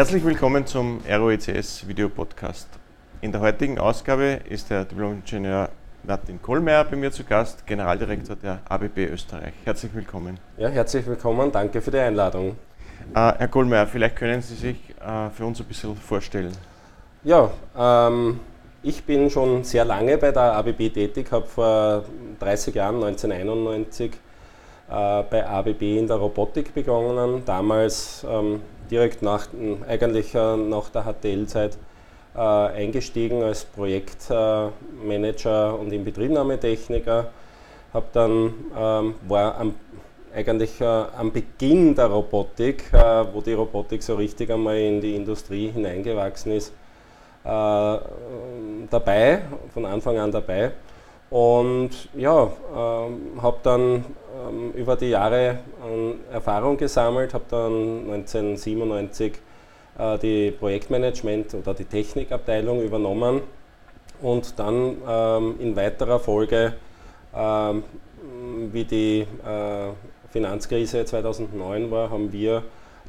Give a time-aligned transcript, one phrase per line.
[0.00, 2.70] Herzlich willkommen zum ROECS Video Podcast.
[3.20, 5.68] In der heutigen Ausgabe ist der Diplom-Ingenieur
[6.04, 9.52] Martin Kohlmeier bei mir zu Gast, Generaldirektor der ABB Österreich.
[9.62, 10.38] Herzlich willkommen.
[10.56, 11.52] Ja, herzlich willkommen.
[11.52, 12.56] Danke für die Einladung.
[13.14, 14.76] Äh, Herr Kohlmeier, vielleicht können Sie sich
[15.06, 16.52] äh, für uns ein bisschen vorstellen.
[17.22, 18.40] Ja, ähm,
[18.82, 22.04] ich bin schon sehr lange bei der ABB tätig, habe vor
[22.38, 24.16] 30 Jahren, 1991, äh,
[24.88, 27.42] bei ABB in der Robotik begonnen.
[27.44, 29.46] Damals ähm, direkt nach,
[29.88, 31.78] eigentlich äh, nach der HTL-Zeit
[32.34, 37.28] äh, eingestiegen als Projektmanager und Inbetriebnahmetechniker.
[37.92, 39.74] Hab dann, ähm, war am,
[40.34, 42.84] eigentlich äh, am Beginn der Robotik,
[43.32, 46.72] wo die Robotik so richtig einmal in die Industrie hineingewachsen ist,
[47.42, 49.40] dabei,
[49.72, 50.72] von Anfang an dabei.
[51.30, 54.04] Und ja, äh, habe dann
[54.48, 55.58] ähm, über die Jahre
[56.32, 59.34] Erfahrung gesammelt, habe dann 1997
[59.98, 63.42] äh, die Projektmanagement oder die Technikabteilung übernommen
[64.22, 66.74] und dann ähm, in weiterer Folge,
[67.34, 67.84] ähm,
[68.72, 69.90] wie die äh,
[70.30, 72.62] Finanzkrise 2009 war, haben wir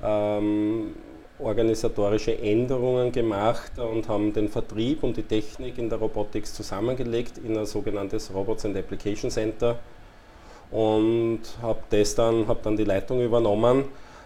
[0.04, 0.96] ähm,
[1.40, 7.58] organisatorische Änderungen gemacht und haben den Vertrieb und die Technik in der Robotics zusammengelegt in
[7.58, 9.80] ein sogenanntes Robots and Application Center
[10.72, 11.82] und habe
[12.16, 13.86] dann, hab dann die Leitung übernommen,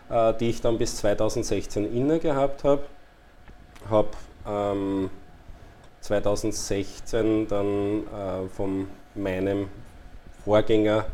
[0.10, 2.84] äh, die ich dann bis 2016 inne gehabt habe.
[3.90, 4.10] Habe
[4.48, 5.10] ähm,
[6.02, 9.68] 2016 dann äh, von meinem
[10.44, 11.06] Vorgänger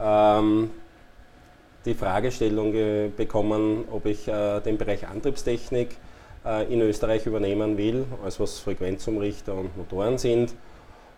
[0.00, 0.70] ähm,
[1.84, 2.72] die Fragestellung
[3.16, 5.96] bekommen, ob ich äh, den Bereich Antriebstechnik
[6.44, 10.54] äh, in Österreich übernehmen will, alles was Frequenzumrichter und Motoren sind.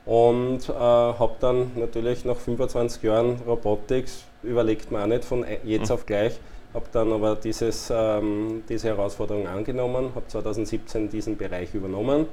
[0.06, 5.88] Und äh, habe dann natürlich nach 25 Jahren Robotics, überlegt man auch nicht von jetzt
[5.88, 5.94] mhm.
[5.94, 6.38] auf gleich,
[6.74, 12.26] habe dann aber dieses, ähm, diese Herausforderung angenommen, habe 2017 diesen Bereich übernommen.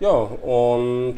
[0.00, 1.16] Ja, und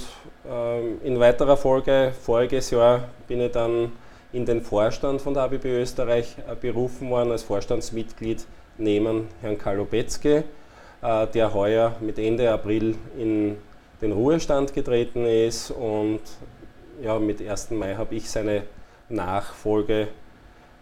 [0.51, 3.93] ähm, in weiterer Folge, voriges Jahr, bin ich dann
[4.33, 8.45] in den Vorstand von der ABB Österreich äh, berufen worden als Vorstandsmitglied
[8.79, 10.45] neben Herrn Carlo Betzke,
[11.01, 13.57] äh, der heuer mit Ende April in
[14.03, 16.21] den Ruhestand getreten ist und
[17.03, 17.71] ja, mit 1.
[17.71, 18.65] Mai habe ich seine
[19.09, 20.09] Nachfolge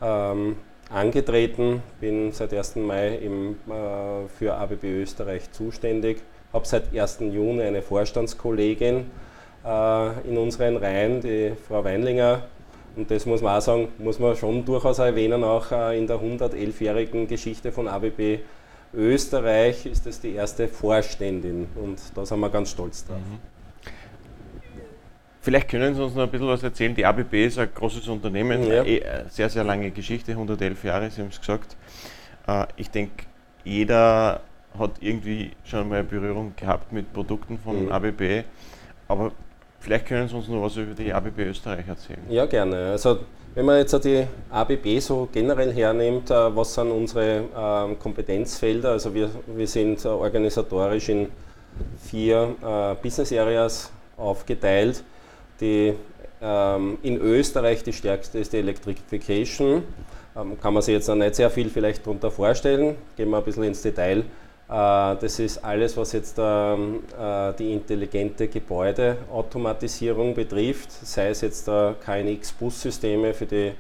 [0.03, 0.57] ähm,
[0.91, 2.77] angetreten, bin seit 1.
[2.77, 6.23] Mai im, äh, für ABB Österreich zuständig,
[6.53, 7.21] habe seit 1.
[7.21, 9.11] Juni eine Vorstandskollegin
[9.65, 12.43] äh, in unseren Reihen, die Frau Weinlinger,
[12.97, 16.17] und das muss man auch sagen, muss man schon durchaus erwähnen, auch äh, in der
[16.17, 18.41] 111-jährigen Geschichte von ABB
[18.93, 23.19] Österreich ist das die erste Vorständin und da sind wir ganz stolz drauf.
[23.19, 23.39] Mhm.
[25.43, 26.95] Vielleicht können Sie uns noch ein bisschen was erzählen.
[26.95, 28.85] Die ABB ist ein großes Unternehmen, ja.
[28.85, 31.77] Eh, eine sehr, sehr lange Geschichte, 111 Jahre, Sie haben es gesagt.
[32.47, 33.25] Äh, ich denke,
[33.65, 34.43] jeder
[34.79, 37.93] hat irgendwie schon mal Berührung gehabt mit Produkten von mhm.
[37.93, 38.45] ABB,
[39.09, 39.33] aber
[39.81, 42.21] Vielleicht können Sie uns noch was über die ABB Österreich erzählen.
[42.29, 42.91] Ja, gerne.
[42.91, 43.21] Also
[43.55, 48.93] wenn man jetzt die ABB so generell hernimmt, äh, was sind unsere ähm, Kompetenzfelder?
[48.93, 51.29] Also wir, wir sind äh, organisatorisch in
[52.03, 55.03] vier äh, Business Areas aufgeteilt.
[55.61, 55.95] Die
[56.41, 59.83] ähm, in Österreich die stärkste ist die Electrification.
[60.37, 62.97] Ähm, kann man sich jetzt noch nicht sehr viel vielleicht darunter vorstellen.
[63.17, 64.25] Gehen wir ein bisschen ins Detail.
[64.71, 71.67] Äh, das ist alles, was jetzt ähm, äh, die intelligente Gebäudeautomatisierung betrifft, sei es jetzt
[71.67, 73.73] KNX-Bussysteme für die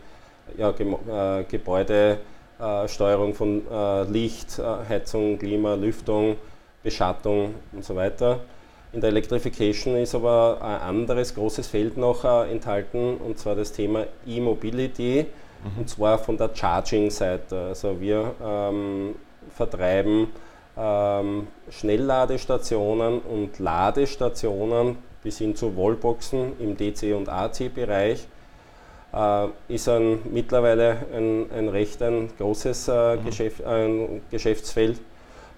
[0.58, 3.62] ja, äh, Gebäudesteuerung von
[4.10, 6.36] Licht, Heizung, Klima, Lüftung,
[6.82, 8.40] Beschattung und so weiter.
[8.92, 14.06] In der Electrification ist aber ein anderes großes Feld noch enthalten, und zwar das Thema
[14.26, 15.26] E-Mobility,
[15.62, 15.80] mhm.
[15.80, 17.66] und zwar von der Charging-Seite.
[17.68, 19.14] Also wir ähm,
[19.54, 20.26] vertreiben
[20.80, 28.26] ähm, Schnellladestationen und Ladestationen bis hin zu Wallboxen im DC- und AC-Bereich.
[29.12, 33.24] Äh, ist ein, mittlerweile ein, ein recht ein großes äh, mhm.
[33.26, 35.00] Geschäft, ein Geschäftsfeld.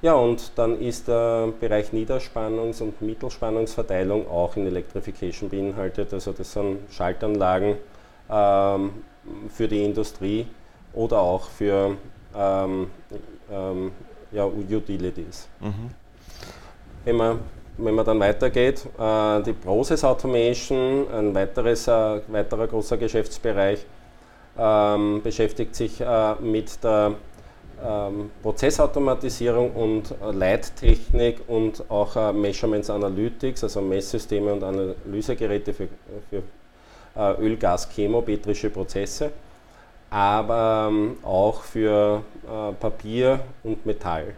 [0.00, 6.12] Ja, und dann ist der Bereich Niederspannungs- und Mittelspannungsverteilung auch in Electrification beinhaltet.
[6.12, 7.76] Also das sind Schaltanlagen
[8.28, 8.90] ähm,
[9.48, 10.48] für die Industrie
[10.92, 11.96] oder auch für
[12.36, 12.90] ähm,
[13.52, 13.92] ähm,
[14.32, 15.48] ja, Utilities.
[15.60, 15.90] Mhm.
[17.04, 17.38] Wenn, man,
[17.78, 23.84] wenn man dann weitergeht, äh, die Process Automation, ein weiteres, äh, weiterer großer Geschäftsbereich,
[24.58, 27.14] ähm, beschäftigt sich äh, mit der
[27.84, 35.88] ähm, Prozessautomatisierung und Leittechnik und auch äh, Measurements Analytics, also Messsysteme und Analysegeräte für,
[36.30, 36.42] für
[37.16, 39.32] äh, Öl, Gas, chemometrische Prozesse
[40.12, 44.34] aber ähm, auch für äh, Papier und Metall.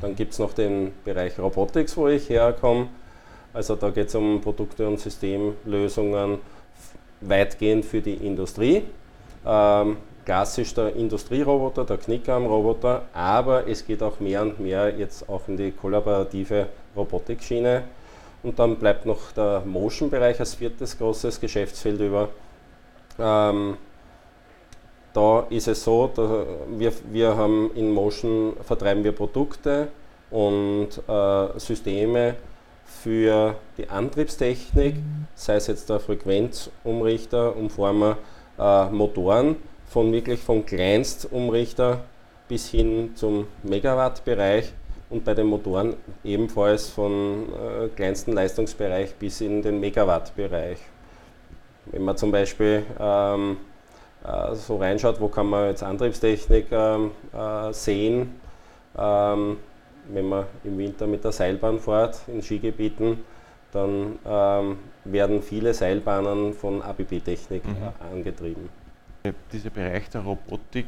[0.00, 2.88] Dann gibt es noch den Bereich Robotics, wo ich herkomme.
[3.52, 6.38] Also da geht es um Produkte und Systemlösungen
[7.20, 8.84] weitgehend für die Industrie.
[9.46, 15.46] Ähm, klassisch der Industrieroboter, der Knickarmroboter, aber es geht auch mehr und mehr jetzt auch
[15.46, 17.82] in die kollaborative Robotikschiene.
[18.42, 22.30] Und dann bleibt noch der Motion-Bereich als viertes großes Geschäftsfeld über.
[23.18, 23.76] Ähm,
[25.14, 26.10] da ist es so,
[26.76, 29.88] wir, wir haben in Motion vertreiben wir Produkte
[30.30, 32.34] und äh, Systeme
[32.84, 34.96] für die Antriebstechnik,
[35.34, 38.18] sei es jetzt der Frequenzumrichter, Umformer,
[38.58, 39.56] äh, Motoren,
[39.86, 42.00] von wirklich vom Kleinstumrichter
[42.48, 44.72] bis hin zum Megawatt-Bereich
[45.10, 45.94] und bei den Motoren
[46.24, 50.78] ebenfalls von äh, kleinsten Leistungsbereich bis in den Megawatt-Bereich.
[51.86, 53.58] Wenn man zum Beispiel ähm,
[54.24, 58.40] äh, so reinschaut, wo kann man jetzt Antriebstechnik ähm, äh, sehen,
[58.96, 59.58] ähm,
[60.08, 63.18] wenn man im Winter mit der Seilbahn fährt in Skigebieten,
[63.72, 67.72] dann ähm, werden viele Seilbahnen von ABB-Technik mhm.
[67.72, 68.68] Äh, angetrieben.
[69.52, 70.86] Dieser Bereich der Robotik,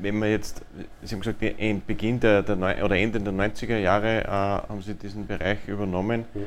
[0.00, 0.62] wenn man jetzt,
[1.02, 1.40] Sie haben gesagt,
[1.86, 6.24] Beginn der, der oder Ende der 90er Jahre äh, haben Sie diesen Bereich übernommen.
[6.34, 6.44] Mhm.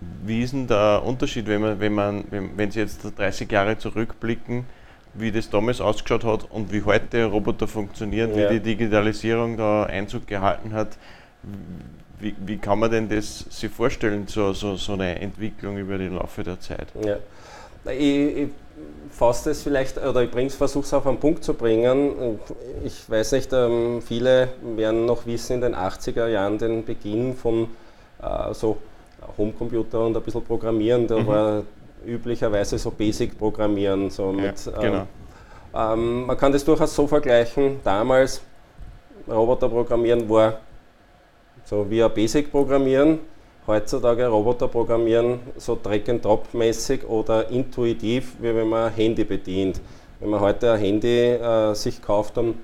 [0.00, 3.78] Wie ist denn der Unterschied, wenn, man, wenn, man, wenn, wenn Sie jetzt 30 Jahre
[3.78, 4.64] zurückblicken,
[5.14, 8.48] wie das damals ausgeschaut hat und wie heute Roboter funktionieren, ja.
[8.48, 10.96] wie die Digitalisierung da Einzug gehalten hat?
[12.20, 16.14] Wie, wie kann man denn das sich vorstellen, so, so, so eine Entwicklung über den
[16.14, 16.88] Laufe der Zeit?
[17.04, 17.16] Ja.
[17.92, 18.48] Ich, ich
[19.10, 22.38] fasse das vielleicht, oder ich versuche es auf einen Punkt zu bringen.
[22.84, 27.68] Ich weiß nicht, ähm, viele werden noch wissen, in den 80er Jahren den Beginn von
[28.22, 28.78] äh, so
[29.36, 31.26] Homecomputer und ein bisschen Programmieren, da mhm.
[31.26, 31.62] war
[32.06, 34.10] üblicherweise so Basic-Programmieren.
[34.10, 35.06] So ja, mit, genau.
[35.74, 38.40] ähm, man kann das durchaus so vergleichen, damals
[39.28, 40.60] Roboter programmieren war
[41.68, 43.18] so wie ein Basic-Programmieren,
[43.66, 49.78] heutzutage Roboter programmieren so Drag-and-Drop-mäßig oder intuitiv, wie wenn man ein Handy bedient.
[50.18, 52.54] Wenn man heute ein Handy äh, sich kauft, dann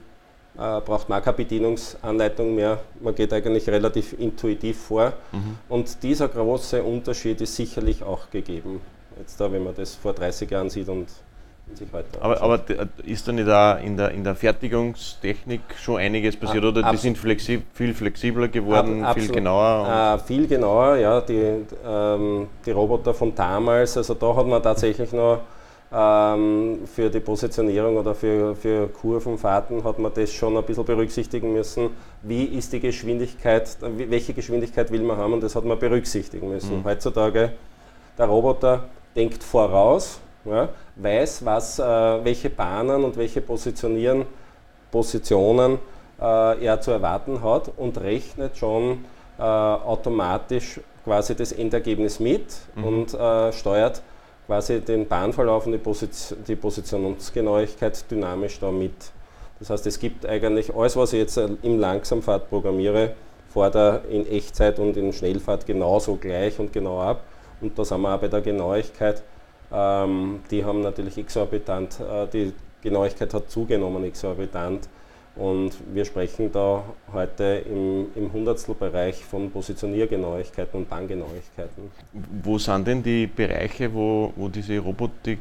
[0.56, 2.79] äh, braucht man keine Bedienungsanleitung mehr.
[3.01, 5.12] Man geht eigentlich relativ intuitiv vor.
[5.33, 5.59] Mhm.
[5.69, 8.81] Und dieser große Unterschied ist sicherlich auch gegeben.
[9.19, 11.09] Jetzt da, wenn man das vor 30 Jahren sieht und
[11.73, 12.61] sich heute aber, aber
[13.05, 17.17] ist da nicht da in der, in der Fertigungstechnik schon einiges passiert oder die sind
[17.17, 20.19] flexib viel flexibler geworden, Ab, viel genauer?
[20.19, 21.21] Äh, viel genauer, ja.
[21.23, 25.41] Die, ähm, die Roboter von damals, also da hat man tatsächlich noch
[25.91, 31.91] für die Positionierung oder für, für Kurvenfahrten hat man das schon ein bisschen berücksichtigen müssen.
[32.23, 36.81] Wie ist die Geschwindigkeit, welche Geschwindigkeit will man haben und das hat man berücksichtigen müssen.
[36.81, 36.85] Mhm.
[36.85, 37.53] Heutzutage,
[38.19, 44.27] der Roboter denkt voraus, ja, weiß, was, äh, welche Bahnen und welche Positionieren,
[44.91, 45.79] Positionen
[46.21, 49.05] äh, er zu erwarten hat und rechnet schon
[49.39, 52.85] äh, automatisch quasi das Endergebnis mit mhm.
[52.85, 54.03] und äh, steuert
[54.46, 58.94] quasi den Bahnverlauf und die, Position, die Positionsgenauigkeit dynamisch da mit.
[59.58, 63.14] Das heißt, es gibt eigentlich alles, was ich jetzt äh, im Langsamfahrt programmiere,
[63.49, 67.23] fordere in Echtzeit und in Schnellfahrt genauso gleich und genau ab.
[67.61, 69.23] Und da sind wir auch bei der Genauigkeit.
[69.73, 72.52] Ähm, die haben natürlich exorbitant, äh, die
[72.83, 74.88] Genauigkeit hat zugenommen exorbitant.
[75.37, 81.91] Und wir sprechen da heute im, im Hundertstelbereich von Positioniergenauigkeiten und Bahngenauigkeiten.
[82.43, 85.41] Wo sind denn die Bereiche, wo, wo diese Robotik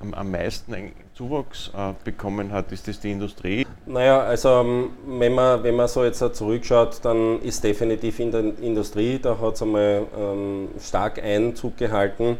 [0.00, 2.72] am, am meisten einen Zuwachs äh, bekommen hat?
[2.72, 3.66] Ist das die Industrie?
[3.84, 8.44] Naja, also ähm, wenn man, wenn man so jetzt zurückschaut, dann ist definitiv in der
[8.62, 12.38] Industrie, da hat es einmal ähm, stark Einzug gehalten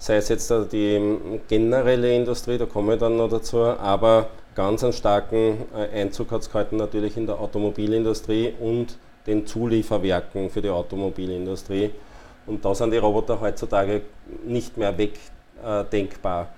[0.00, 0.98] sei es jetzt die
[1.46, 6.42] generelle Industrie, da komme ich dann noch dazu, aber ganz einen starken äh, Einzug hat
[6.42, 11.90] es gehalten natürlich in der Automobilindustrie und den Zulieferwerken für die Automobilindustrie.
[12.46, 14.02] Und da sind die Roboter heutzutage
[14.44, 16.48] nicht mehr wegdenkbar.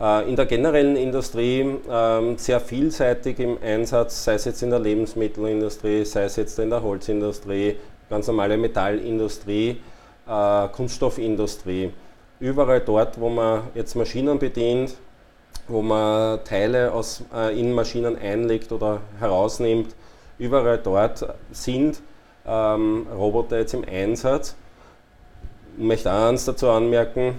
[0.00, 4.80] Äh, in der generellen Industrie ähm, sehr vielseitig im Einsatz, sei es jetzt in der
[4.80, 7.76] Lebensmittelindustrie, sei es jetzt in der Holzindustrie,
[8.10, 9.80] ganz normale Metallindustrie,
[10.26, 11.92] äh, Kunststoffindustrie
[12.40, 14.96] überall dort, wo man jetzt Maschinen bedient,
[15.68, 19.94] wo man Teile aus, äh, in Maschinen einlegt oder herausnimmt,
[20.38, 22.00] überall dort sind
[22.46, 24.56] ähm, Roboter jetzt im Einsatz.
[25.76, 27.36] Ich möchte auch eins dazu anmerken,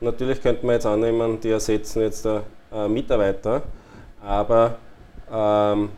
[0.00, 2.40] natürlich könnte man jetzt annehmen, die ersetzen jetzt äh,
[2.88, 3.62] Mitarbeiter,
[4.22, 4.76] aber
[5.30, 5.90] ähm,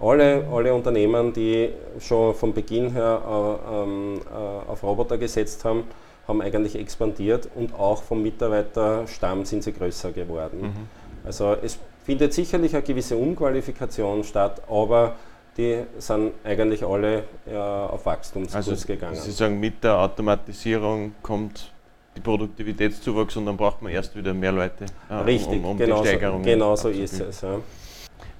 [0.00, 5.84] alle, alle Unternehmen, die schon von Beginn her äh, ähm, äh, auf Roboter gesetzt haben,
[6.28, 10.60] haben eigentlich expandiert und auch vom Mitarbeiterstamm sind sie größer geworden.
[10.60, 10.88] Mhm.
[11.24, 15.16] Also es findet sicherlich eine gewisse Umqualifikation statt, aber
[15.56, 19.16] die sind eigentlich alle ja, auf Wachstumskurs also, gegangen.
[19.16, 21.72] Sie sagen, mit der Automatisierung kommt
[22.14, 26.02] die Produktivitätszuwachs und dann braucht man erst wieder mehr Leute, äh, Richtig, um, um genau
[26.02, 27.40] die Steigerung Genau so ist es.
[27.40, 27.58] Ja.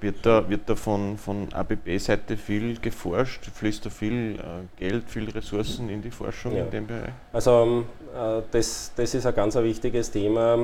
[0.01, 3.45] Wird da, wird da von, von ABB-Seite viel geforscht?
[3.53, 6.63] Fließt da viel äh, Geld, viel Ressourcen in die Forschung ja.
[6.63, 7.11] in dem Bereich?
[7.33, 10.57] Also ähm, äh, das, das ist ein ganz ein wichtiges Thema.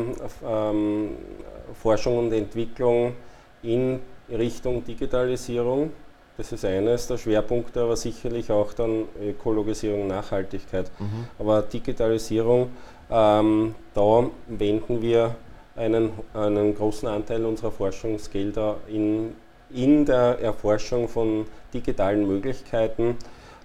[0.45, 1.09] Ähm,
[1.81, 3.13] Forschung und Entwicklung
[3.61, 3.99] in
[4.29, 5.91] Richtung Digitalisierung.
[6.37, 10.91] Das ist eines der Schwerpunkte, aber sicherlich auch dann Ökologisierung, Nachhaltigkeit.
[10.99, 11.27] Mhm.
[11.39, 12.69] Aber Digitalisierung,
[13.09, 15.35] ähm, da wenden wir
[15.75, 19.35] einen, einen großen Anteil unserer Forschungsgelder in,
[19.69, 23.17] in der Erforschung von digitalen Möglichkeiten.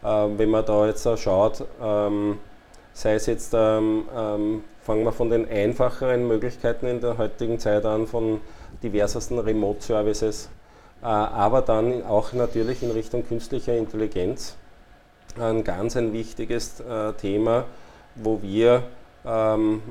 [0.02, 2.38] Äh, wenn man da jetzt schaut, ähm,
[2.92, 7.84] sei es jetzt, ähm, ähm, fangen wir von den einfacheren Möglichkeiten in der heutigen Zeit
[7.84, 8.40] an, von
[8.82, 10.48] diversesten Remote-Services,
[11.02, 14.56] äh, aber dann auch natürlich in Richtung künstlicher Intelligenz.
[15.38, 17.64] Ein ganz ein wichtiges äh, Thema,
[18.16, 18.82] wo wir
[19.24, 19.82] ähm,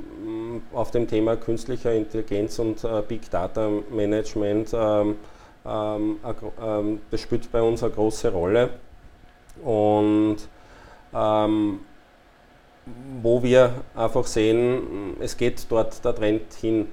[0.73, 5.15] auf dem Thema künstlicher Intelligenz und äh, Big Data Management, ähm,
[5.65, 6.17] ähm,
[6.61, 8.69] ähm, das spielt bei uns eine große Rolle.
[9.63, 10.37] Und
[11.13, 11.79] ähm,
[13.21, 16.87] wo wir einfach sehen, es geht dort der Trend hin.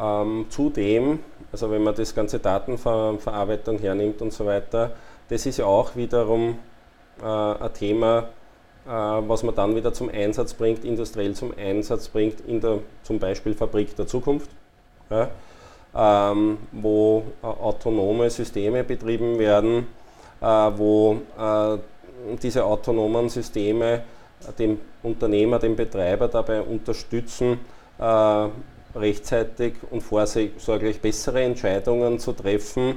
[0.00, 1.20] Ähm, zudem,
[1.50, 4.92] also wenn man das ganze Datenverarbeitung hernimmt und so weiter,
[5.28, 6.58] das ist ja auch wiederum
[7.20, 8.28] äh, ein Thema,
[8.88, 13.54] was man dann wieder zum Einsatz bringt, industriell zum Einsatz bringt in der zum Beispiel
[13.54, 14.48] Fabrik der Zukunft,
[15.10, 15.28] ja,
[15.94, 19.86] ähm, wo äh, autonome Systeme betrieben werden,
[20.40, 21.78] äh, wo äh,
[22.42, 24.02] diese autonomen Systeme
[24.58, 27.60] den Unternehmer, den Betreiber dabei unterstützen,
[27.98, 28.48] äh,
[28.94, 32.96] rechtzeitig und vorsorglich bessere Entscheidungen zu treffen,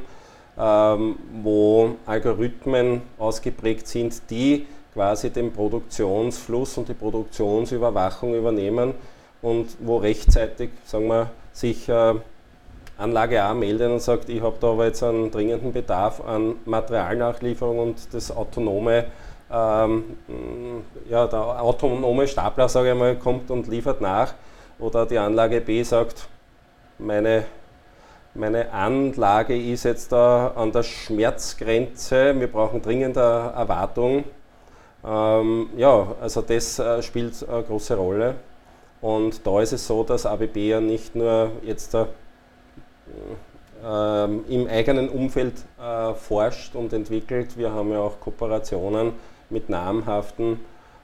[0.57, 8.93] ähm, wo Algorithmen ausgeprägt sind, die quasi den Produktionsfluss und die Produktionsüberwachung übernehmen
[9.41, 12.13] und wo rechtzeitig, sagen wir, sich äh,
[12.97, 17.79] Anlage A meldet und sagt, ich habe da aber jetzt einen dringenden Bedarf an Materialnachlieferung
[17.79, 19.05] und das autonome,
[19.51, 20.03] ähm,
[21.09, 24.33] ja, der autonome Stapler, sage ich mal, kommt und liefert nach.
[24.77, 26.27] Oder die Anlage B sagt,
[26.99, 27.45] meine,
[28.33, 34.25] meine Anlage ist jetzt da an der Schmerzgrenze, wir brauchen dringend eine Erwartung
[35.03, 38.35] ähm, ja, also das äh, spielt eine große Rolle.
[39.01, 42.05] Und da ist es so, dass ABB ja nicht nur jetzt äh,
[43.83, 49.13] im eigenen Umfeld äh, forscht und entwickelt, wir haben ja auch Kooperationen
[49.49, 50.59] mit namhaften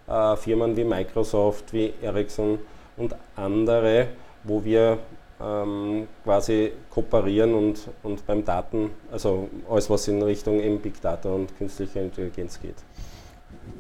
[0.08, 2.60] äh, Firmen wie Microsoft, wie Ericsson
[2.98, 4.10] und andere,
[4.44, 5.00] wo wir
[5.42, 11.30] ähm, quasi kooperieren und, und beim Daten, also alles was in Richtung eben Big Data
[11.30, 12.76] und künstlicher Intelligenz geht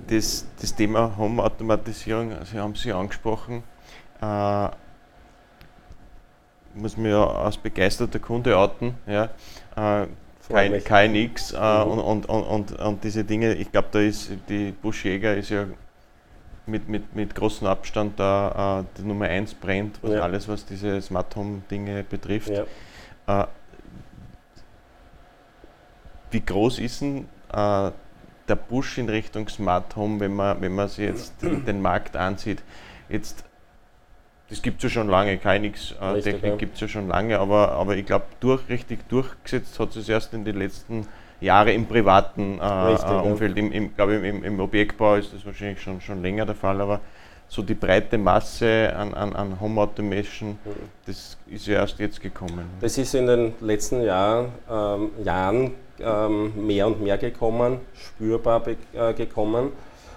[0.07, 3.63] das, das Thema Home-Automatisierung, Sie haben Sie angesprochen,
[4.21, 4.69] äh,
[6.73, 8.95] muss mir ja als begeisterter Kunde outen.
[9.05, 9.29] Ja.
[9.75, 10.07] Äh,
[10.49, 11.91] kein, KNX äh, mhm.
[11.91, 15.65] und, und, und, und, diese Dinge, ich glaube, da ist die Busch Jäger ist ja
[16.65, 20.21] mit, mit, mit großem Abstand da äh, die Nummer 1 brennt, was ja.
[20.21, 22.49] alles, was diese Smart Home Dinge betrifft.
[22.49, 23.43] Ja.
[23.43, 23.47] Äh,
[26.31, 27.91] wie groß ist denn äh,
[28.47, 32.63] der Push in Richtung Smart Home, wenn man, wenn man sich jetzt den Markt ansieht,
[33.09, 33.43] jetzt
[34.49, 36.55] das gibt es ja schon lange, KNX-Technik äh, ja.
[36.55, 40.33] gibt es ja schon lange, aber, aber ich glaube, durch, richtig durchgesetzt hat es erst
[40.33, 41.05] in den letzten
[41.41, 43.57] Jahren im privaten äh, richtig, äh, Umfeld.
[43.57, 43.63] Ja.
[43.63, 47.01] Im, im, glaube im, im Objektbau ist das wahrscheinlich schon, schon länger der Fall, aber
[47.49, 50.71] so die breite Masse an, an, an Home Automation, mhm.
[51.05, 52.69] das ist ja erst jetzt gekommen.
[52.79, 58.63] Das ist in den letzten Jahr, ähm, Jahren ähm, mehr und mehr gekommen, spürbar
[58.93, 59.71] äh, gekommen.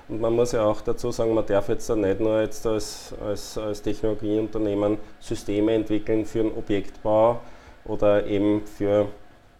[0.08, 3.56] Und man muss ja auch dazu sagen, man darf jetzt nicht nur jetzt als, als,
[3.56, 7.38] als Technologieunternehmen Systeme entwickeln für den Objektbau
[7.84, 9.06] oder eben für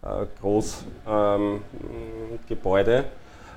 [0.03, 3.05] äh, Großgebäude, ähm,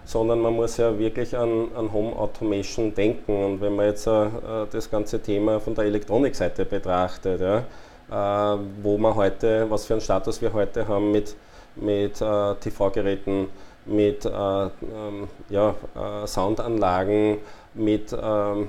[0.04, 3.44] sondern man muss ja wirklich an, an Home Automation denken.
[3.44, 4.28] Und wenn man jetzt äh,
[4.70, 7.64] das ganze Thema von der Elektronikseite betrachtet, ja,
[8.10, 11.34] äh, wo man heute, was für einen Status wir heute haben mit
[11.76, 13.48] mit äh, TV-Geräten,
[13.86, 17.38] mit äh, ähm, ja, äh, Soundanlagen,
[17.74, 18.68] mit ähm,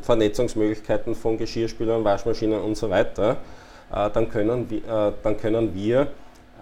[0.00, 3.36] Vernetzungsmöglichkeiten von Geschirrspülern, Waschmaschinen und so weiter,
[3.92, 6.08] äh, dann, können wir, äh, dann können wir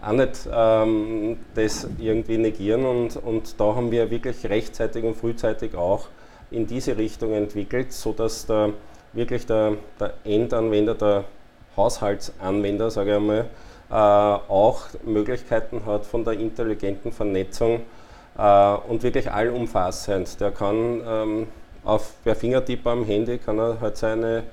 [0.03, 5.75] auch nicht ähm, das irgendwie negieren und, und da haben wir wirklich rechtzeitig und frühzeitig
[5.77, 6.09] auch
[6.51, 8.71] in diese Richtung entwickelt, sodass der,
[9.13, 11.25] wirklich der, der Endanwender, der
[11.77, 13.49] Haushaltsanwender, sage ich einmal,
[13.97, 17.83] auch Möglichkeiten hat von der intelligenten Vernetzung
[18.37, 20.41] äh, und wirklich allumfassend.
[20.41, 21.47] Der kann ähm,
[21.85, 24.45] auf, per Fingertipp am Handy kann er halt seine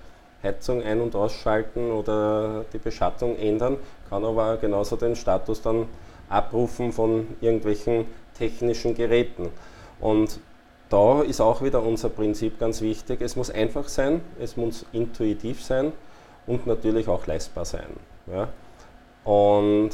[0.43, 3.77] Heizung ein- und ausschalten oder die Beschattung ändern,
[4.09, 5.87] kann aber genauso den Status dann
[6.29, 8.05] abrufen von irgendwelchen
[8.37, 9.49] technischen Geräten.
[9.99, 10.39] Und
[10.89, 13.21] da ist auch wieder unser Prinzip ganz wichtig.
[13.21, 15.93] Es muss einfach sein, es muss intuitiv sein
[16.47, 17.87] und natürlich auch leistbar sein.
[18.27, 18.47] Ja.
[19.23, 19.91] Und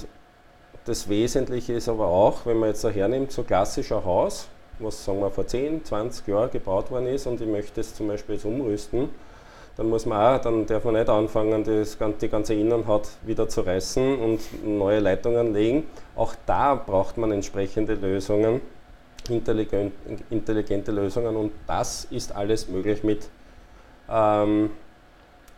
[0.86, 4.48] das Wesentliche ist aber auch, wenn man jetzt da hernimmt, so klassischer Haus,
[4.80, 8.08] was sagen wir vor 10, 20 Jahren gebaut worden ist und ich möchte es zum
[8.08, 9.10] Beispiel jetzt umrüsten,
[9.76, 13.62] dann muss man auch, dann darf man nicht anfangen, das, die ganze Innenhaut wieder zu
[13.62, 15.88] reißen und neue Leitungen legen.
[16.16, 18.62] Auch da braucht man entsprechende Lösungen,
[19.30, 19.94] intelligent,
[20.32, 23.30] intelligente Lösungen und das ist alles möglich mit,
[24.10, 24.72] ähm,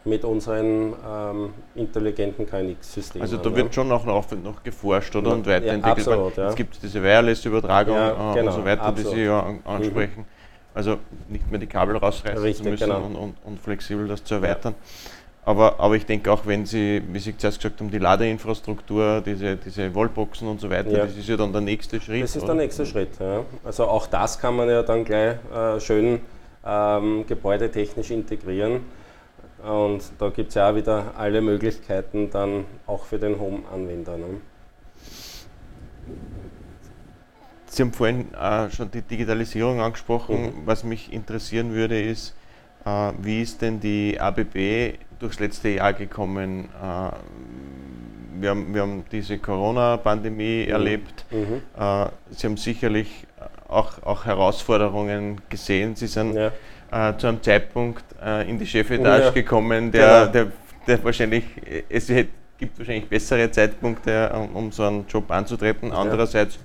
[0.10, 3.22] mit unseren ähm, intelligenten KNX-Systemen.
[3.22, 6.08] Also da wird schon auch noch, noch geforscht oder und weiterentwickelt.
[6.08, 6.48] Ja, absolut, ja.
[6.48, 9.14] Jetzt gibt es diese Wireless-Übertragung ja, genau, und so weiter, absolut.
[9.14, 10.22] die Sie ja ansprechen.
[10.22, 10.40] Mhm.
[10.74, 10.98] Also
[11.28, 13.06] nicht mehr die Kabel rausreißen Richtig, zu müssen genau.
[13.06, 14.76] und, und, und, flexibel das zu erweitern.
[15.46, 19.56] Aber, aber ich denke auch, wenn Sie, wie Sie zuerst gesagt haben, die Ladeinfrastruktur, diese,
[19.56, 21.06] diese Wallboxen und so weiter, ja.
[21.06, 22.24] das ist ja dann der nächste Schritt.
[22.24, 22.54] Das ist oder?
[22.54, 23.10] der nächste Schritt.
[23.20, 23.44] Ja.
[23.64, 26.22] Also auch das kann man ja dann gleich äh, schön
[26.66, 28.82] ähm, gebäudetechnisch integrieren.
[29.64, 34.18] Und da gibt es ja auch wieder alle Möglichkeiten dann auch für den Home-Anwender.
[34.18, 34.42] Ne?
[37.66, 40.42] Sie haben vorhin äh, schon die Digitalisierung angesprochen.
[40.42, 40.54] Mhm.
[40.66, 42.36] Was mich interessieren würde, ist,
[42.86, 46.70] äh, wie ist denn die ABB durchs letzte Jahr gekommen?
[46.82, 47.12] Äh,
[48.42, 50.72] wir, haben, wir haben diese Corona-Pandemie mhm.
[50.72, 51.26] erlebt.
[51.32, 51.62] Mhm.
[51.78, 53.28] Äh, Sie haben sicherlich
[53.68, 55.96] auch, auch Herausforderungen gesehen.
[55.96, 56.52] Sie sind ja.
[56.92, 59.32] Äh, zu einem Zeitpunkt äh, in die Chefetage ja.
[59.32, 60.32] gekommen, der, genau.
[60.32, 60.48] der,
[60.88, 61.44] der wahrscheinlich,
[61.88, 65.92] es gibt wahrscheinlich bessere Zeitpunkte, um, um so einen Job anzutreten.
[65.92, 66.58] Andererseits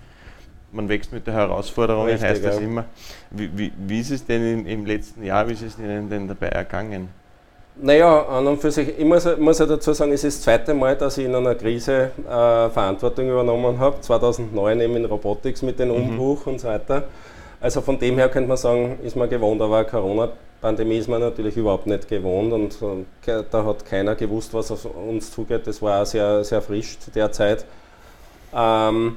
[0.74, 2.62] man wächst mit der Herausforderung, Richtig, heißt das ja.
[2.62, 2.84] immer.
[3.30, 6.26] Wie, wie, wie, ist es denn in, im letzten Jahr, wie ist es Ihnen denn
[6.26, 7.08] dabei ergangen?
[7.76, 10.74] Naja, an und für sich, ich muss, muss ja dazu sagen, es ist das zweite
[10.74, 14.00] Mal, dass ich in einer Krise äh, Verantwortung übernommen habe.
[14.00, 15.94] 2009 eben in Robotics mit dem mhm.
[15.94, 16.52] Umbruch mhm.
[16.52, 17.04] und so weiter.
[17.60, 21.56] Also von dem her könnte man sagen, ist man gewohnt, aber Corona-Pandemie ist man natürlich
[21.56, 25.66] überhaupt nicht gewohnt und, und da hat keiner gewusst, was auf uns zugeht.
[25.66, 27.64] Das war auch sehr, sehr frisch zu der Zeit.
[28.54, 29.16] Ähm,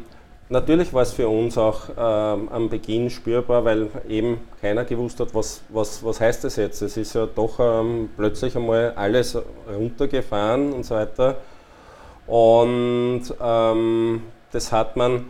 [0.50, 5.36] Natürlich war es für uns auch ähm, am Beginn spürbar, weil eben keiner gewusst hat,
[5.36, 6.82] was, was, was heißt das jetzt.
[6.82, 9.38] Es ist ja doch ähm, plötzlich einmal alles
[9.69, 11.36] runtergefahren und so weiter.
[12.28, 14.21] Und ähm,
[14.54, 15.26] das hat man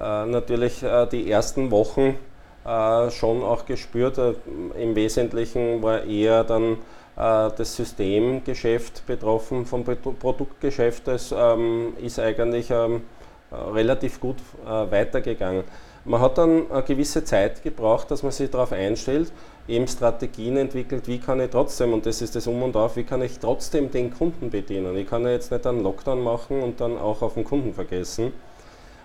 [0.00, 2.16] äh, natürlich äh, die ersten Wochen
[2.64, 4.18] äh, schon auch gespürt.
[4.18, 4.34] Äh,
[4.80, 6.78] Im Wesentlichen war eher dann
[7.16, 11.06] äh, das Systemgeschäft betroffen vom Produktgeschäft.
[11.06, 13.02] Das ähm, ist eigentlich ähm,
[13.50, 15.64] äh, relativ gut äh, weitergegangen.
[16.06, 19.32] Man hat dann eine gewisse Zeit gebraucht, dass man sich darauf einstellt,
[19.66, 23.04] eben Strategien entwickelt, wie kann ich trotzdem, und das ist das Um und Auf, wie
[23.04, 24.94] kann ich trotzdem den Kunden bedienen.
[24.96, 28.34] Ich kann ja jetzt nicht einen Lockdown machen und dann auch auf den Kunden vergessen.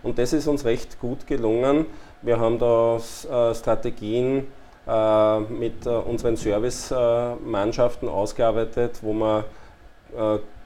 [0.03, 1.85] Und das ist uns recht gut gelungen.
[2.21, 4.47] Wir haben da äh, Strategien
[4.87, 9.43] äh, mit äh, unseren Service-Mannschaften ausgearbeitet, wo man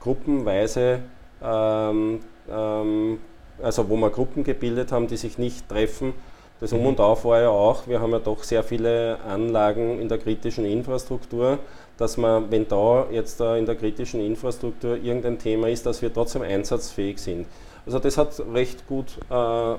[0.00, 1.00] gruppenweise
[1.42, 3.18] ähm, ähm,
[3.62, 6.14] also wo wir Gruppen gebildet haben, die sich nicht treffen.
[6.60, 10.08] Das Um und Auf war ja auch, wir haben ja doch sehr viele Anlagen in
[10.08, 11.58] der kritischen Infrastruktur,
[11.98, 16.42] dass man, wenn da jetzt in der kritischen Infrastruktur irgendein Thema ist, dass wir trotzdem
[16.42, 17.46] einsatzfähig sind.
[17.84, 19.74] Also das hat recht gut äh,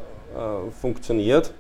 [0.80, 1.54] funktioniert.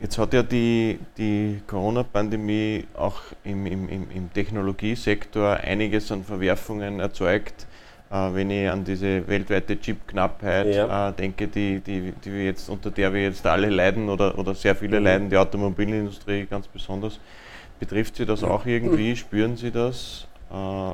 [0.00, 7.66] Jetzt hat ja die, die Corona-Pandemie auch im, im, im Technologiesektor einiges an Verwerfungen erzeugt.
[8.10, 11.10] Äh, wenn ich an diese weltweite Chip-Knappheit ja.
[11.10, 14.54] äh, denke, die, die, die wir jetzt, unter der wir jetzt alle leiden oder, oder
[14.54, 15.04] sehr viele mhm.
[15.04, 17.20] leiden, die Automobilindustrie ganz besonders.
[17.78, 19.14] Betrifft Sie das auch irgendwie?
[19.14, 20.26] Spüren Sie das?
[20.50, 20.92] Äh,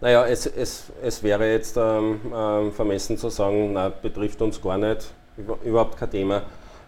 [0.00, 4.78] naja, es, es, es wäre jetzt ähm, ähm, vermessen zu sagen, na, betrifft uns gar
[4.78, 5.12] nicht,
[5.64, 6.42] überhaupt kein Thema.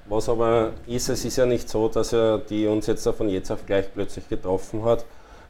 [0.07, 3.51] Was aber ist, es ist ja nicht so, dass er die uns jetzt von jetzt
[3.51, 5.05] auf gleich plötzlich getroffen hat.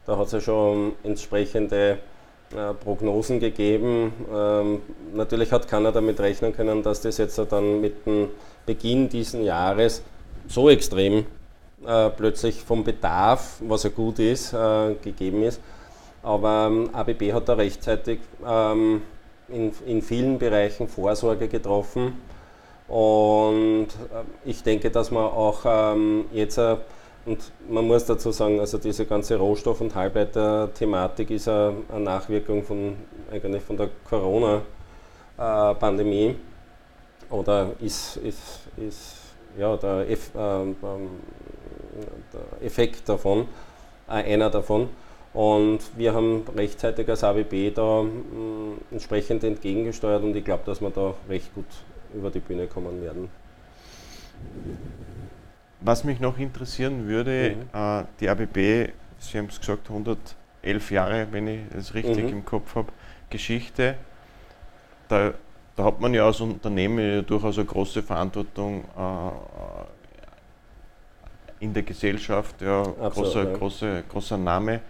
[0.05, 1.97] Da hat es ja schon entsprechende
[2.55, 4.13] äh, Prognosen gegeben.
[4.33, 4.81] Ähm,
[5.13, 8.29] natürlich hat keiner damit rechnen können, dass das jetzt dann mit dem
[8.65, 10.03] Beginn dieses Jahres
[10.47, 11.25] so extrem
[11.85, 15.59] äh, plötzlich vom Bedarf, was ja gut ist, äh, gegeben ist.
[16.23, 19.01] Aber ähm, ABB hat da rechtzeitig ähm,
[19.49, 22.13] in, in vielen Bereichen Vorsorge getroffen.
[22.87, 26.77] Und äh, ich denke, dass man auch ähm, jetzt äh,
[27.25, 32.95] und man muss dazu sagen, also diese ganze Rohstoff- und Halbleiter-Thematik ist eine, Nachwirkung von,
[33.31, 34.61] eigentlich von der Corona-
[35.37, 36.35] Pandemie
[37.29, 39.17] oder ist, ist, ist
[39.57, 43.47] ja, der, Eff, ähm, der Effekt davon,
[44.07, 44.89] einer davon.
[45.33, 50.89] Und wir haben rechtzeitig als AWB da mh, entsprechend entgegengesteuert und ich glaube, dass wir
[50.89, 51.65] da recht gut
[52.15, 53.29] über die Bühne kommen werden.
[55.81, 57.79] Was mich noch interessieren würde, mhm.
[57.79, 62.29] äh, die ABB, Sie haben es gesagt, 111 Jahre, wenn ich es richtig mhm.
[62.29, 62.91] im Kopf habe,
[63.29, 63.95] Geschichte.
[65.07, 65.33] Da,
[65.75, 69.31] da, hat man ja als Unternehmen durchaus eine große Verantwortung äh,
[71.59, 73.57] in der Gesellschaft, ja, Absolut, großer, ja.
[73.57, 74.81] Große, großer Name.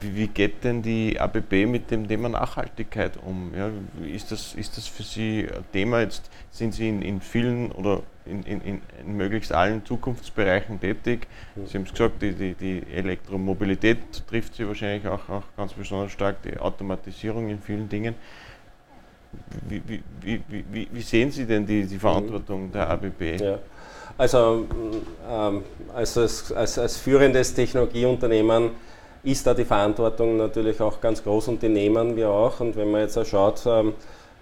[0.00, 3.52] Wie geht denn die ABB mit dem Thema Nachhaltigkeit um?
[3.56, 3.70] Ja,
[4.06, 6.00] ist, das, ist das für Sie ein Thema?
[6.00, 11.26] Jetzt sind Sie in, in vielen oder in, in, in, möglichst allen Zukunftsbereichen tätig.
[11.64, 16.12] Sie haben es gesagt, die, die, die, Elektromobilität trifft Sie wahrscheinlich auch, auch ganz besonders
[16.12, 18.14] stark, die Automatisierung in vielen Dingen.
[19.68, 19.82] Wie,
[20.20, 23.40] wie, wie, wie sehen Sie denn die, die Verantwortung der ABB?
[23.40, 23.58] Ja.
[24.18, 24.66] Also
[25.30, 25.62] ähm,
[25.94, 28.70] als, als, als führendes Technologieunternehmen
[29.22, 32.60] ist da die Verantwortung natürlich auch ganz groß und die nehmen wir auch.
[32.60, 33.94] Und wenn man jetzt schaut, ähm,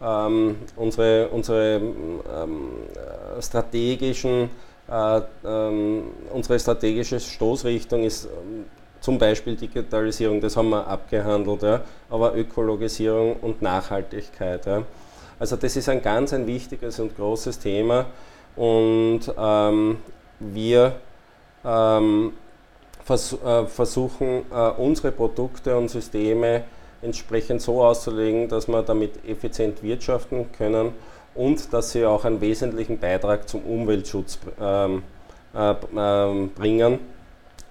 [0.02, 2.70] ähm, unsere, unsere ähm,
[3.40, 4.50] strategischen,
[4.88, 8.66] äh, ähm, unsere strategische Stoßrichtung ist ähm,
[9.00, 14.66] zum Beispiel Digitalisierung, das haben wir abgehandelt, ja, aber Ökologisierung und Nachhaltigkeit.
[14.66, 14.82] Ja.
[15.38, 18.06] Also das ist ein ganz ein wichtiges und großes Thema
[18.56, 19.98] und ähm,
[20.40, 20.96] wir
[23.06, 26.64] vers äh, versuchen, äh, unsere Produkte und Systeme
[27.02, 30.92] entsprechend so auszulegen, dass wir damit effizient wirtschaften können
[31.36, 35.04] und dass sie auch einen wesentlichen Beitrag zum Umweltschutz ähm,
[35.54, 36.98] äh, äh, bringen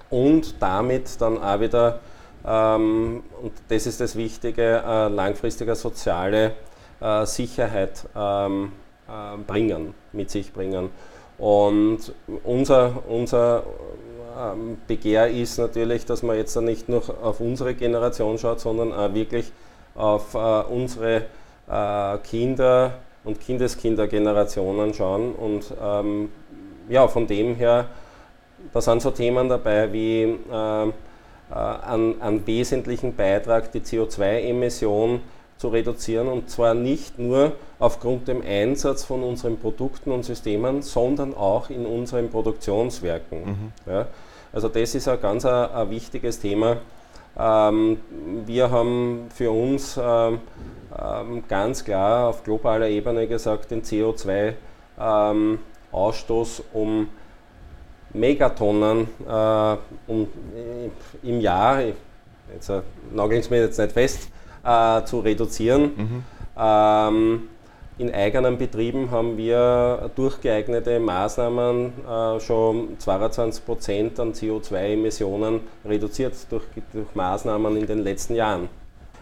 [0.10, 2.00] und damit dann auch wieder,
[2.48, 6.54] ähm, und das ist das Wichtige, äh, langfristige soziale
[7.02, 8.72] äh, Sicherheit ähm,
[9.46, 10.90] bringen, mit sich bringen.
[11.38, 12.12] Und
[12.44, 13.64] unser, unser
[14.38, 19.14] ähm, Begehr ist natürlich, dass man jetzt nicht nur auf unsere Generation schaut, sondern auch
[19.14, 19.52] wirklich
[19.96, 21.24] auf äh, unsere
[21.70, 22.94] äh, Kinder
[23.24, 25.34] und Kindeskindergenerationen schauen.
[25.34, 26.32] Und ähm,
[26.90, 27.88] ja, von dem her,
[28.74, 30.92] da sind so Themen dabei wie äh,
[31.50, 35.22] einen, einen wesentlichen Beitrag die CO2-Emission
[35.58, 41.34] zu reduzieren und zwar nicht nur aufgrund dem Einsatz von unseren Produkten und Systemen, sondern
[41.34, 43.46] auch in unseren Produktionswerken.
[43.46, 43.72] Mhm.
[43.86, 44.08] Ja,
[44.52, 46.78] also das ist ein ganz ein, ein wichtiges Thema.
[47.38, 48.00] Ähm,
[48.46, 50.40] wir haben für uns ähm,
[50.98, 57.10] ähm, ganz klar auf globaler Ebene gesagt, den CO2-Ausstoß um
[58.14, 59.76] Megatonnen äh,
[60.08, 60.28] um,
[61.22, 61.82] im Jahr,
[62.54, 62.82] jetzt äh,
[63.14, 64.30] nageln Sie mir jetzt nicht fest,
[64.66, 65.84] äh, zu reduzieren.
[65.96, 66.24] Mhm.
[66.58, 67.50] Ähm,
[67.98, 76.34] in eigenen Betrieben haben wir durch geeignete Maßnahmen äh, schon 22 Prozent an CO2-Emissionen reduziert
[76.50, 78.68] durch, durch, Maßnahmen in den letzten Jahren.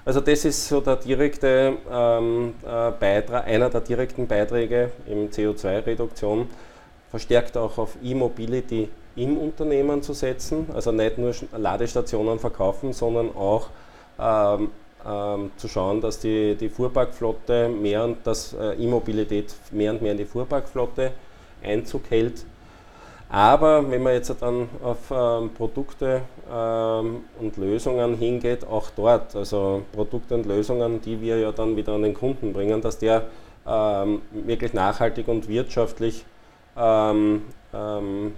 [0.06, 6.50] Also das ist so der direkte ähm, äh, Beitrag, einer der direkten Beiträge im CO2-Reduktion,
[7.12, 13.70] verstärkt auch auf E-Mobility im Unternehmen zu setzen, also nicht nur Ladestationen verkaufen, sondern auch
[14.20, 14.72] ähm,
[15.06, 20.13] ähm, zu schauen, dass die, die Fuhrparkflotte mehr und dass äh, E-Mobilität mehr und mehr
[20.13, 21.12] in die Fuhrparkflotte
[21.63, 22.46] Einzug hält.
[23.30, 29.82] Aber wenn man jetzt dann auf ähm, Produkte ähm, und Lösungen hingeht, auch dort, also
[29.92, 33.24] Produkte und Lösungen, die wir ja dann wieder an den Kunden bringen, dass der
[33.66, 36.26] ähm, wirklich nachhaltig und wirtschaftlich
[36.78, 38.34] ähm, ähm,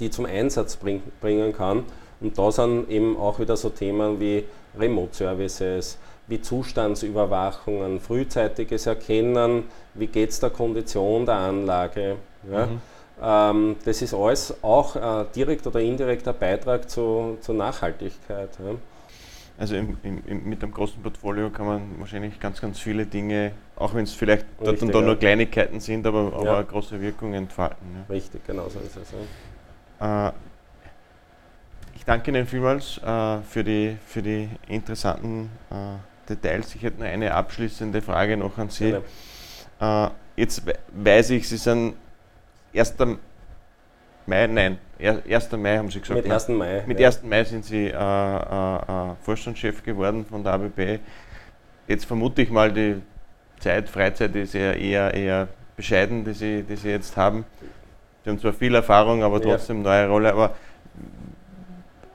[0.00, 1.84] die zum Einsatz bring, bringen kann.
[2.20, 4.44] Und da sind eben auch wieder so Themen wie
[4.78, 12.16] Remote Services, wie Zustandsüberwachungen, frühzeitiges Erkennen, wie geht es der Kondition der Anlage.
[12.50, 12.66] Ja?
[12.66, 12.80] Mhm.
[13.20, 18.50] Ähm, das ist alles auch äh, direkt oder indirekter Beitrag zu, zur Nachhaltigkeit.
[18.58, 18.74] Ja?
[19.58, 23.92] Also im, im, mit einem großen Portfolio kann man wahrscheinlich ganz, ganz viele Dinge, auch
[23.92, 25.04] wenn es vielleicht Richtig, dort und da ja.
[25.06, 26.62] nur Kleinigkeiten sind, aber, aber ja.
[26.62, 28.04] große Wirkung entfalten.
[28.08, 29.12] Richtig, genau so ist es.
[30.00, 30.32] Äh,
[32.08, 35.74] danke Ihnen vielmals äh, für, die, für die interessanten äh,
[36.28, 36.74] Details.
[36.74, 38.96] Ich hätte noch eine abschließende Frage noch an Sie.
[39.80, 40.62] Äh, jetzt
[40.94, 41.94] weiß ich, Sie sind
[42.74, 42.94] 1.
[44.26, 45.52] Mai, nein, 1.
[45.52, 46.22] Mai haben Sie gesagt.
[46.22, 46.48] Mit 1.
[46.48, 46.82] Mai.
[46.86, 47.08] Mit ja.
[47.08, 47.22] 1.
[47.24, 51.00] Mai sind Sie äh, äh, äh, Vorstandschef geworden von der ABB.
[51.86, 53.02] Jetzt vermute ich mal, die
[53.60, 57.44] Zeit, Freizeit ist eher, eher, eher bescheiden, die Sie, die Sie jetzt haben.
[58.24, 59.82] Sie haben zwar viel Erfahrung, aber trotzdem ja.
[59.82, 60.32] neue Rolle.
[60.32, 60.54] Aber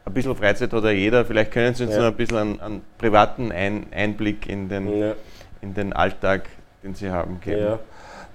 [0.05, 1.25] ein bisschen Freizeit hat ja jeder.
[1.25, 2.01] Vielleicht können Sie uns ja.
[2.01, 5.13] noch ein bisschen einen, einen privaten ein Einblick in den, ja.
[5.61, 6.49] in den Alltag
[6.83, 7.61] den Sie haben, geben?
[7.61, 7.79] Ja.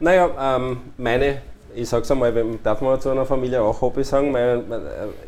[0.01, 1.43] Naja, ähm, meine,
[1.75, 4.63] ich sage es einmal, darf man zu einer Familie auch Hobby sagen, mein,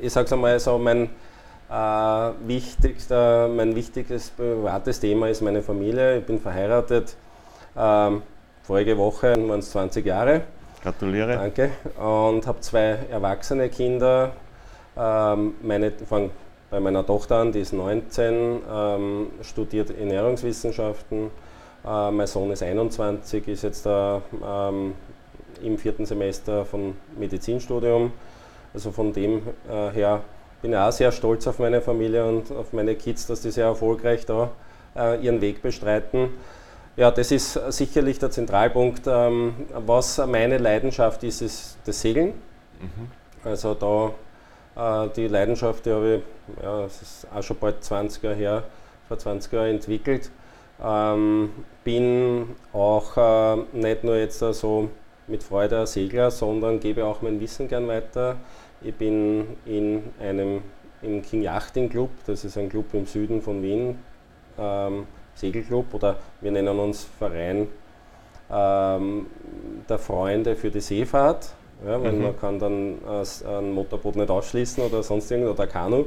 [0.01, 1.11] ich sage es einmal so, mein
[1.71, 6.19] äh, wichtigster, mein wichtiges privates Thema ist meine Familie.
[6.19, 7.17] Ich bin verheiratet.
[7.77, 8.23] Ähm,
[8.63, 10.43] vorige Woche waren es 20 Jahre.
[10.83, 11.35] Gratuliere.
[11.35, 11.71] Danke.
[11.99, 14.33] Und habe zwei erwachsene Kinder.
[15.01, 16.31] Ähm, meine, fange
[16.69, 21.31] bei meiner Tochter an, die ist 19, ähm, studiert Ernährungswissenschaften.
[21.87, 24.95] Äh, mein Sohn ist 21, ist jetzt da, ähm,
[25.63, 28.13] im vierten Semester von Medizinstudium.
[28.75, 30.21] Also von dem äh, her
[30.63, 34.27] bin auch sehr stolz auf meine Familie und auf meine Kids, dass die sehr erfolgreich
[34.27, 34.51] da
[34.95, 36.29] äh, ihren Weg bestreiten.
[36.97, 39.07] Ja, das ist sicherlich der Zentralpunkt.
[39.07, 39.55] Ähm,
[39.87, 42.35] was meine Leidenschaft ist, ist das Segeln.
[42.81, 43.11] Mhm.
[43.45, 44.13] Also da
[44.81, 48.63] äh, die Leidenschaft, die habe ich, ja, das ist auch schon bald 20 Jahre her,
[49.09, 50.31] vor 20 Jahren entwickelt.
[50.83, 51.51] Ähm,
[51.85, 54.89] bin auch äh, nicht nur jetzt so
[55.27, 58.37] mit Freude ein Segler, sondern gebe auch mein Wissen gern weiter.
[58.81, 60.63] Ich bin in einem
[61.03, 63.99] im King Yachting Club, das ist ein Club im Süden von Wien,
[64.59, 67.69] ähm, Segelclub oder wir nennen uns Verein
[68.51, 69.27] ähm,
[69.89, 71.55] der Freunde für die Seefahrt.
[71.87, 72.23] Ja, weil mhm.
[72.23, 76.05] man kann dann äh, ein Motorboot nicht ausschließen oder sonst irgendwas oder Kanu.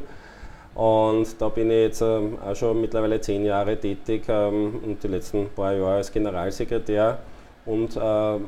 [0.75, 5.07] Und da bin ich jetzt ähm, auch schon mittlerweile zehn Jahre tätig ähm, und die
[5.07, 7.19] letzten paar Jahre als Generalsekretär
[7.65, 8.45] und ähm,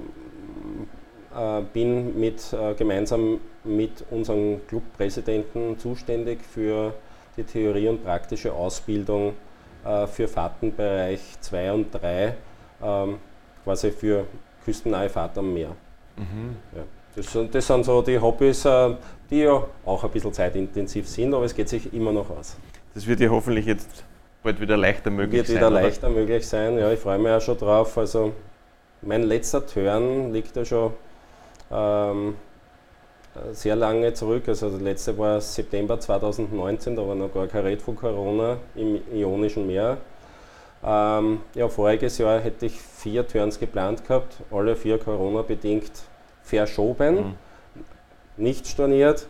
[1.36, 6.94] äh, bin mit, äh, gemeinsam mit unserem Clubpräsidenten zuständig für
[7.38, 9.34] die Theorie und praktische Ausbildung
[9.84, 12.36] äh, für Fahrtenbereich 2 und 3,
[12.82, 13.18] ähm,
[13.64, 14.26] quasi für
[14.64, 15.76] küstennahe Fahrt am Meer.
[16.18, 16.56] Mhm.
[16.76, 16.84] Ja.
[17.16, 18.68] Das, das, sind so die Hobbys,
[19.30, 22.58] die ja auch ein bisschen zeitintensiv sind, aber es geht sich immer noch aus.
[22.94, 24.04] Das wird ja hoffentlich jetzt
[24.44, 25.56] bald wieder leichter möglich wird sein.
[25.56, 25.82] Wird wieder oder?
[25.82, 27.98] leichter möglich sein, ja, ich freue mich auch schon drauf.
[27.98, 28.34] Also
[29.02, 30.94] mein letzter Turn liegt ja schon
[31.72, 32.36] ähm,
[33.52, 34.48] sehr lange zurück.
[34.48, 39.02] Also der letzte war September 2019, da war noch gar kein Red von Corona im
[39.14, 39.98] Ionischen Meer.
[40.84, 45.92] Ähm, ja, voriges Jahr hätte ich vier Turns geplant gehabt, alle vier Corona-bedingt
[46.46, 47.34] verschoben, mhm.
[48.38, 49.28] nicht storniert.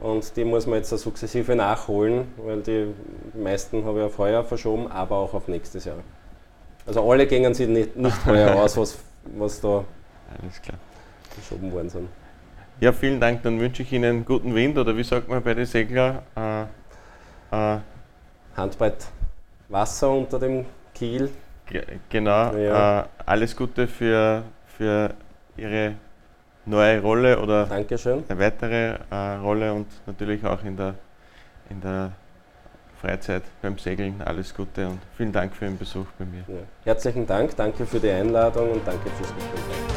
[0.00, 2.86] Und die muss man jetzt sukzessive nachholen, weil die
[3.34, 5.96] meisten habe ich auf heuer verschoben, aber auch auf nächstes Jahr.
[6.86, 8.98] Also alle gingen sie nicht, nicht heuer aus, was,
[9.36, 9.84] was da
[11.36, 12.08] geschoben worden sind.
[12.80, 13.42] Ja, vielen Dank.
[13.42, 16.22] Dann wünsche ich Ihnen guten Wind oder wie sagt man bei den Segler?
[16.36, 16.62] Äh,
[17.50, 17.78] äh,
[18.56, 19.06] Handbreit
[19.68, 21.30] Wasser unter dem Kiel.
[22.08, 22.54] Genau.
[22.54, 23.00] Ja.
[23.00, 25.12] Äh, alles Gute für, für
[25.56, 25.94] Ihre
[26.68, 28.24] neue Rolle oder Dankeschön.
[28.28, 30.94] eine weitere äh, Rolle und natürlich auch in der,
[31.70, 32.12] in der
[33.00, 34.20] Freizeit beim Segeln.
[34.24, 36.44] Alles Gute und vielen Dank für Ihren Besuch bei mir.
[36.48, 36.62] Ja.
[36.84, 39.87] Herzlichen Dank, danke für die Einladung und danke fürs Gespräch.